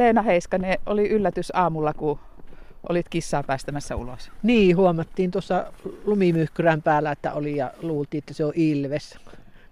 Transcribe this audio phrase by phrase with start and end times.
[0.00, 2.18] Leena Heiskanen, oli yllätys aamulla, kun
[2.88, 4.30] olit kissaa päästämässä ulos.
[4.42, 5.72] Niin, huomattiin tuossa
[6.04, 9.18] lumimyhkyrän päällä, että oli ja luultiin, että se on ilves.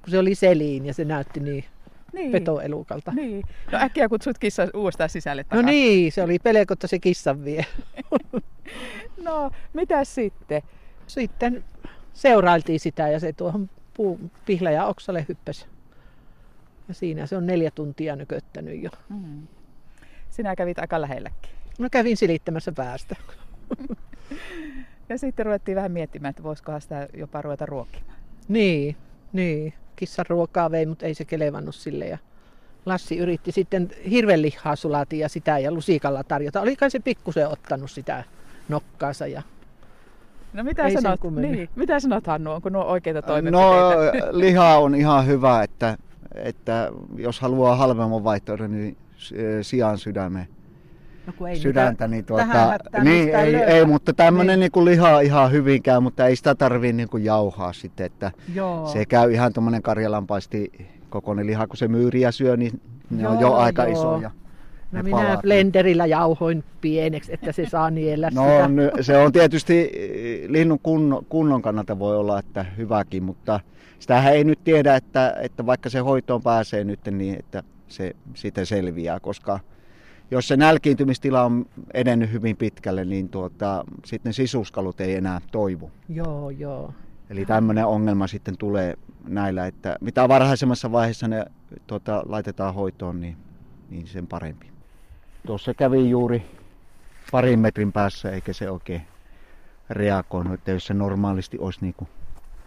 [0.03, 1.65] Kun se oli seliin ja se näytti niin,
[2.13, 2.33] niin.
[2.33, 3.13] petoelukalta.
[3.13, 3.43] Niin.
[3.73, 5.67] No äkkiä kutsut kissa uudestaan sisälle takaisin.
[5.67, 7.67] No niin, se oli pelko, että se kissan vie.
[9.25, 10.63] no, mitä sitten?
[11.07, 11.65] Sitten
[12.15, 15.67] seurailtiin sitä ja se tuohon puu, pihla ja oksalle hyppäsi.
[16.89, 18.91] Ja siinä se on neljä tuntia nyköttänyt jo.
[19.09, 19.47] Mm.
[20.31, 21.51] Sinä kävit aika lähelläkin.
[21.79, 23.17] Mä kävin silittämässä päästä.
[25.09, 28.19] ja sitten ruvettiin vähän miettimään, että voisikohan sitä jopa ruveta ruokkimaan.
[28.49, 28.97] Niin,
[29.33, 29.75] niin.
[29.97, 32.07] Kissan ruokaa vei, mutta ei se kelevannut sille.
[32.07, 32.19] Ja
[32.87, 36.61] Lassi yritti sitten hirvenlihaa sulaatiin ja sitä ja lusikalla tarjota.
[36.61, 38.25] Oli kai se pikkusen ottanut sitä
[38.69, 39.43] nokkaansa ja
[40.53, 41.21] No mitä Ei sanot?
[41.31, 41.69] Niin.
[41.77, 44.27] Mitä sanot Hannu, onko nuo oikeita toimenpiteitä?
[44.27, 45.97] No liha on ihan hyvä, että,
[46.35, 48.97] että jos haluaa halvemman vaihtoehdon, niin
[49.63, 50.49] sijaan sydämen
[51.41, 52.09] no ei sydäntä.
[52.09, 54.71] Niin, tuota, niin ei, ei, mutta tämmöinen niin.
[54.75, 58.87] niin liha ihan hyvinkään, mutta ei sitä tarvii niin kuin jauhaa sitten, että Joo.
[58.87, 60.73] se käy ihan tuommoinen karjalanpaisti
[61.11, 63.93] kokoinen liha, kun se myyriä syö, niin ne joo, on jo aika joo.
[63.93, 64.31] isoja.
[64.93, 65.43] No minä palaat.
[65.43, 69.03] blenderillä jauhoin pieneksi, että se saa niellä No sitä.
[69.03, 73.61] se on tietysti eh, linnun kunnon, kunnon kannalta voi olla, että hyväkin, mutta
[73.99, 78.65] sitähän ei nyt tiedä, että, että vaikka se hoitoon pääsee nyt, niin että se siitä
[78.65, 79.61] selviää, koska
[80.31, 85.91] jos se nälkiintymistila on edennyt hyvin pitkälle, niin tuota, sitten sisuskalut ei enää toivu.
[86.09, 86.95] Joo, joo.
[87.31, 88.95] Eli tämmöinen ongelma sitten tulee
[89.25, 91.45] näillä, että mitä varhaisemmassa vaiheessa ne
[91.87, 93.37] tuota, laitetaan hoitoon, niin,
[93.91, 94.67] niin sen parempi.
[95.47, 96.43] Tuossa kävi juuri
[97.33, 99.03] parin metrin päässä, eikä se oikein
[99.91, 102.09] reagoinut, että jos se normaalisti olisi niin kuin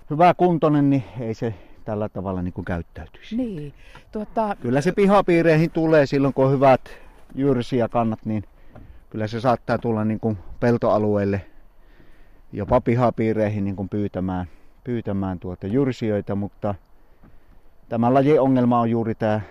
[0.09, 1.53] hyvä kuntoinen, niin ei se
[1.85, 3.35] tällä tavalla niin kuin käyttäytyisi.
[3.35, 3.73] Niin.
[4.11, 4.57] Tuota...
[4.61, 6.81] Kyllä se pihapiireihin tulee silloin, kun on hyvät
[7.35, 8.43] jyrsiä kannat, niin
[9.09, 11.41] kyllä se saattaa tulla niin kuin peltoalueelle
[12.53, 14.45] jopa pihapiireihin niin kuin pyytämään,
[14.83, 16.75] pyytämään tuota jyrsijöitä, mutta
[17.89, 19.41] tämä lajin ongelma on juuri tämä,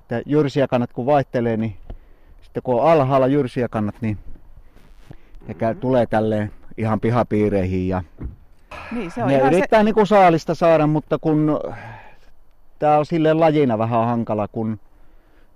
[0.00, 1.76] että jyrsiä kannat kun vaihtelee, niin
[2.42, 4.18] sitten kun on alhaalla jyrsiä kannat, niin
[5.46, 8.02] ne käy, tulee tälleen ihan pihapiireihin ja
[8.92, 9.84] niin, se on ne yrittää se...
[9.84, 11.60] niin kuin saalista saada, mutta kun
[12.78, 14.80] tämä on sille lajina vähän hankala, kun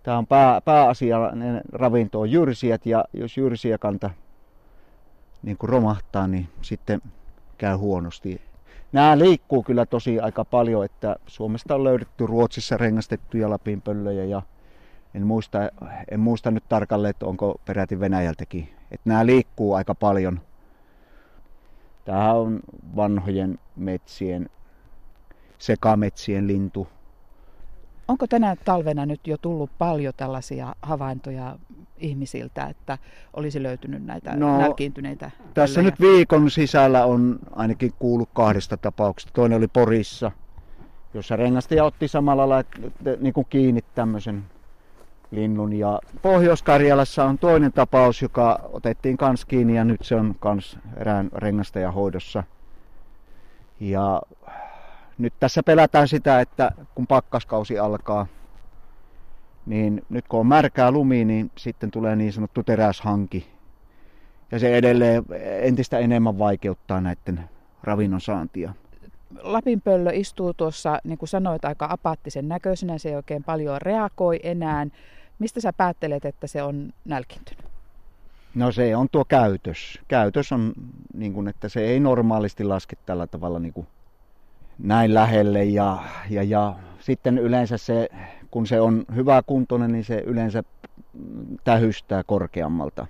[0.02, 3.36] tämä on pää, pääasiallinen ravinto on jyrsijät ja jos
[3.80, 4.10] kanta
[5.42, 7.02] niin kuin romahtaa, niin sitten
[7.58, 8.40] käy huonosti.
[8.92, 14.42] Nämä liikkuu kyllä tosi aika paljon, että Suomesta on löydetty Ruotsissa rengastettuja lapinpöllöjä ja
[15.14, 15.58] en muista,
[16.10, 18.68] en muista nyt tarkalleen, että onko peräti Venäjältäkin.
[18.90, 20.40] Että nämä liikkuu aika paljon.
[22.04, 22.60] Tämä on
[22.96, 24.50] vanhojen metsien,
[25.58, 26.88] sekametsien lintu.
[28.08, 31.58] Onko tänä talvena nyt jo tullut paljon tällaisia havaintoja
[31.96, 32.98] ihmisiltä, että
[33.34, 35.90] olisi löytynyt näitä no, nälkiintyneitä Tässä pöllöjä?
[35.90, 39.32] nyt viikon sisällä on ainakin kuullut kahdesta tapauksesta.
[39.34, 40.30] Toinen oli Porissa,
[41.14, 42.70] jossa rengastaja otti samalla lailla
[43.20, 44.44] niin kuin kiinni tämmöisen
[45.32, 45.72] linnun.
[45.72, 51.28] Ja Pohjois-Karjalassa on toinen tapaus, joka otettiin kans kiinni ja nyt se on kans erään
[51.34, 52.44] rengastajan hoidossa.
[53.80, 54.22] Ja
[55.18, 58.26] nyt tässä pelätään sitä, että kun pakkaskausi alkaa,
[59.66, 63.52] niin nyt kun on märkää lumi, niin sitten tulee niin sanottu teräshanki.
[64.50, 65.24] Ja se edelleen
[65.60, 67.40] entistä enemmän vaikeuttaa näiden
[67.82, 68.74] ravinnon saantia.
[69.42, 72.98] Lapinpöllö istuu tuossa, niin kuin sanoit, aika apaattisen näköisenä.
[72.98, 74.86] Se ei oikein paljon reagoi enää.
[75.38, 77.64] Mistä sä päättelet, että se on nälkintynyt?
[78.54, 79.98] No se on tuo käytös.
[80.08, 80.72] Käytös on,
[81.14, 83.86] niin kuin, että se ei normaalisti laske tällä tavalla niin kuin
[84.78, 85.64] näin lähelle.
[85.64, 85.98] Ja,
[86.30, 88.08] ja, ja sitten yleensä se,
[88.50, 90.62] kun se on hyvä kuntoinen, niin se yleensä
[91.64, 93.06] tähystää korkeammalta.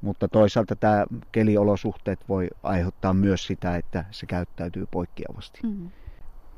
[0.00, 5.60] Mutta toisaalta tämä keliolosuhteet voi aiheuttaa myös sitä, että se käyttäytyy poikkeavasti.
[5.62, 5.90] Mm.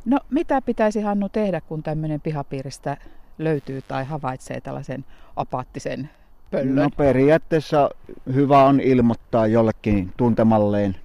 [0.05, 2.97] No mitä pitäisi Hannu tehdä, kun tämmöinen pihapiiristä
[3.45, 5.05] löytyy tai havaitsee tällaisen
[5.37, 6.11] apaattisen
[6.51, 6.75] pöllön?
[6.75, 7.91] No periaatteessa
[8.35, 10.97] hyvä on ilmoittaa jollekin tuntemalleen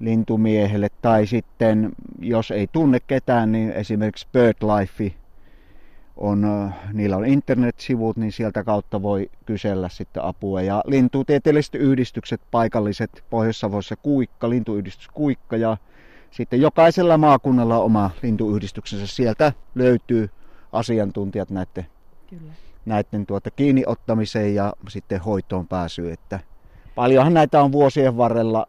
[0.00, 5.14] lintumiehelle tai sitten jos ei tunne ketään, niin esimerkiksi BirdLife
[6.16, 10.62] on, niillä on internetsivut, niin sieltä kautta voi kysellä sitten apua.
[10.62, 15.76] Ja lintutieteelliset yhdistykset, paikalliset, Pohjois-Savossa Kuikka, lintuyhdistys Kuikka ja
[16.30, 19.06] sitten jokaisella maakunnalla oma lintuyhdistyksensä.
[19.06, 20.30] Sieltä löytyy
[20.72, 21.86] asiantuntijat näiden,
[22.30, 22.52] Kyllä.
[22.86, 26.12] näiden tuota, kiinniottamiseen ja sitten hoitoon pääsyyn.
[26.12, 26.40] Että
[26.94, 28.66] paljonhan näitä on vuosien varrella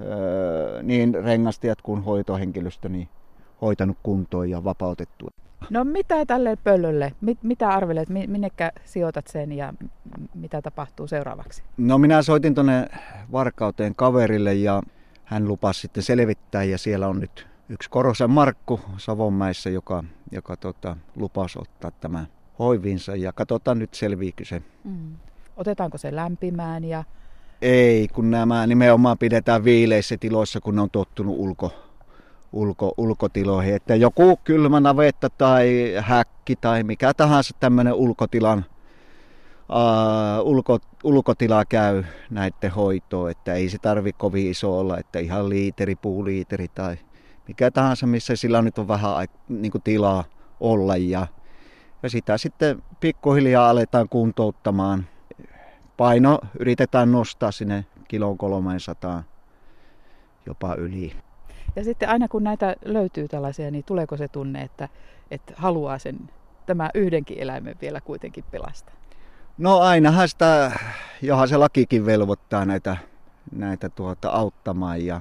[0.00, 3.08] öö, niin rengastajat kuin hoitohenkilöstö niin
[3.60, 5.28] hoitanut kuntoon ja vapautettu.
[5.70, 9.74] No mitä tälle pöllölle, mit, mitä arvelet, minnekä sijoitat sen ja
[10.34, 11.62] mitä tapahtuu seuraavaksi?
[11.76, 12.88] No minä soitin tuonne
[13.32, 14.82] Varkauteen kaverille ja
[15.24, 20.96] hän lupasi sitten selvittää ja siellä on nyt yksi Korosen Markku Savonmäessä, joka, joka tota,
[21.16, 22.26] lupasi ottaa tämä
[22.58, 24.62] hoivinsa ja katsotaan nyt selviikö se.
[24.84, 25.16] Mm.
[25.56, 27.04] Otetaanko se lämpimään ja
[27.62, 31.72] ei, kun nämä nimenomaan pidetään viileissä tiloissa, kun ne on tottunut ulko,
[32.52, 33.74] ulko, ulkotiloihin.
[33.74, 38.64] Että joku kylmä navetta tai häkki tai mikä tahansa tämmöinen ulkotilan
[39.68, 45.48] uh, ulko, ulkotila käy näiden hoitoon, että ei se tarvi kovin iso olla, että ihan
[45.48, 46.96] liiteri, puuliiteri tai
[47.48, 50.24] mikä tahansa, missä sillä nyt on vähän niin kuin tilaa
[50.60, 51.26] olla ja,
[52.02, 55.06] ja sitä sitten pikkuhiljaa aletaan kuntouttamaan.
[55.96, 59.22] Paino yritetään nostaa sinne kilon 300
[60.46, 61.12] jopa yli.
[61.76, 64.88] Ja sitten aina kun näitä löytyy tällaisia, niin tuleeko se tunne, että,
[65.30, 66.30] että haluaa sen
[66.66, 68.94] tämä yhdenkin eläimen vielä kuitenkin pelastaa?
[69.58, 70.72] No ainahan sitä,
[71.22, 72.96] johon se lakikin velvoittaa näitä,
[73.52, 75.20] näitä tuota, auttamaan ja,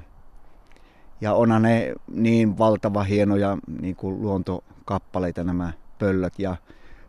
[1.26, 6.56] ja onhan ne niin valtava hienoja niin kuin luontokappaleita nämä pöllöt ja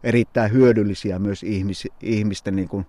[0.05, 2.87] erittäin hyödyllisiä myös ihmis, ihmisten niin kuin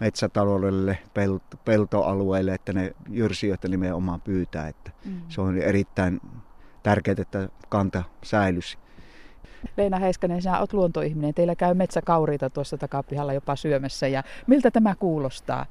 [0.00, 4.68] metsätaloudelle, pelto, peltoalueille, että ne jyrsijöitä nimenomaan pyytää.
[4.68, 5.20] Että mm.
[5.28, 6.20] Se on erittäin
[6.82, 8.78] tärkeää, että kanta säilyisi.
[9.76, 11.34] Leena Heiskanen, sinä olet luontoihminen.
[11.34, 14.08] Teillä käy metsäkauriita tuossa takapihalla jopa syömässä.
[14.08, 15.66] Ja miltä tämä kuulostaa?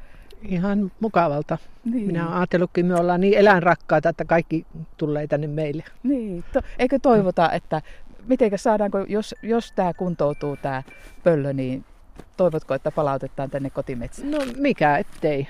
[0.48, 1.58] Ihan mukavalta.
[1.86, 2.08] Niin.
[2.08, 4.66] Minä olen ajatellutkin, me ollaan niin eläinrakkaita, että kaikki
[4.98, 5.84] tulee tänne meille.
[6.04, 6.44] Niin.
[6.54, 7.82] To, eikö toivota, että
[8.28, 10.84] miten saadaanko, jos, jos tämä kuntoutuu tämä
[11.24, 11.86] pöllö, niin
[12.38, 14.32] toivotko, että palautetaan tänne kotimetsään?
[14.32, 15.48] No mikä ettei.